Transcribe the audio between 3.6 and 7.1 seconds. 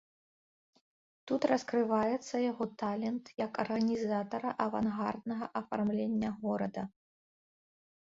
арганізатара авангарднага афармлення горада.